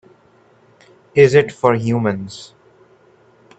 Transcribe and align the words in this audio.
Is 1.13 1.35
it 1.35 1.51
for 1.51 1.75
humans? 1.75 2.55